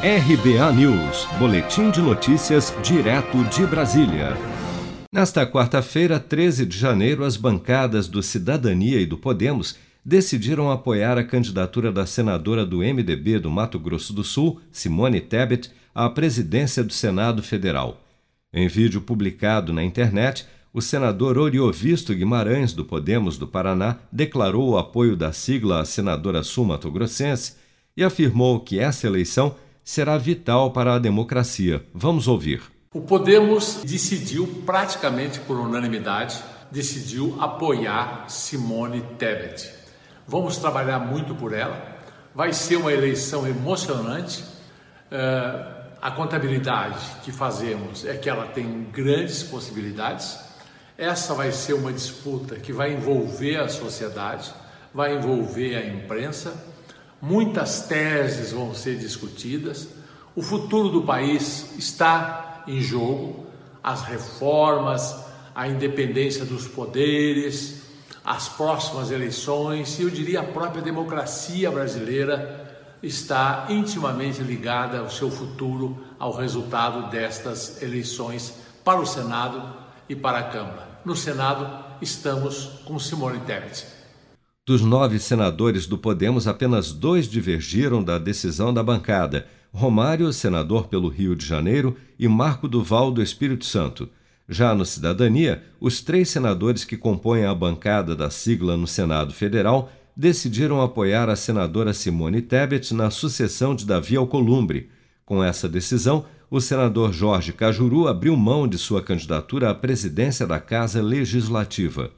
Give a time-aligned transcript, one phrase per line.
[0.00, 4.36] RBA News, Boletim de Notícias, direto de Brasília.
[5.12, 11.24] Nesta quarta-feira, 13 de janeiro, as bancadas do Cidadania e do Podemos decidiram apoiar a
[11.24, 16.92] candidatura da senadora do MDB do Mato Grosso do Sul, Simone Tebet, à presidência do
[16.92, 18.00] Senado Federal.
[18.52, 24.78] Em vídeo publicado na internet, o senador Oriovisto Guimarães, do Podemos do Paraná, declarou o
[24.78, 27.54] apoio da sigla à senadora sul-mato-grossense
[27.96, 29.56] e afirmou que essa eleição
[29.88, 31.82] será vital para a democracia.
[31.94, 32.60] Vamos ouvir.
[32.92, 39.72] O Podemos decidiu, praticamente por unanimidade, decidiu apoiar Simone Tebet.
[40.26, 41.96] Vamos trabalhar muito por ela.
[42.34, 44.42] Vai ser uma eleição emocionante.
[45.10, 50.38] Uh, a contabilidade que fazemos é que ela tem grandes possibilidades.
[50.98, 54.52] Essa vai ser uma disputa que vai envolver a sociedade,
[54.92, 56.52] vai envolver a imprensa
[57.20, 59.88] muitas teses vão ser discutidas,
[60.34, 63.46] o futuro do país está em jogo,
[63.82, 65.16] as reformas,
[65.54, 67.82] a independência dos poderes,
[68.24, 72.66] as próximas eleições e eu diria a própria democracia brasileira
[73.02, 79.76] está intimamente ligada ao seu futuro, ao resultado destas eleições para o Senado
[80.08, 80.88] e para a Câmara.
[81.04, 83.97] No Senado estamos com Simone Tebet.
[84.68, 91.08] Dos nove senadores do Podemos, apenas dois divergiram da decisão da bancada: Romário, senador pelo
[91.08, 94.10] Rio de Janeiro, e Marco Duval, do Espírito Santo.
[94.46, 99.90] Já no Cidadania, os três senadores que compõem a bancada da sigla no Senado Federal
[100.14, 104.90] decidiram apoiar a senadora Simone Tebet na sucessão de Davi Alcolumbre.
[105.24, 110.60] Com essa decisão, o senador Jorge Cajuru abriu mão de sua candidatura à presidência da
[110.60, 112.10] Casa Legislativa.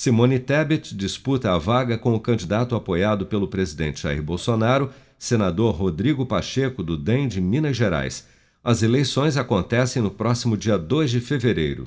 [0.00, 6.24] Simone Tebet disputa a vaga com o candidato apoiado pelo presidente Jair Bolsonaro, senador Rodrigo
[6.24, 8.26] Pacheco, do DEM de Minas Gerais.
[8.64, 11.86] As eleições acontecem no próximo dia 2 de fevereiro.